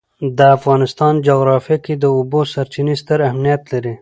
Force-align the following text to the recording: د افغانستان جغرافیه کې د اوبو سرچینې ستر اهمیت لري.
د 0.37 0.39
افغانستان 0.57 1.13
جغرافیه 1.27 1.77
کې 1.85 1.93
د 1.97 2.05
اوبو 2.17 2.39
سرچینې 2.53 2.95
ستر 3.01 3.19
اهمیت 3.29 3.61
لري. 3.73 3.93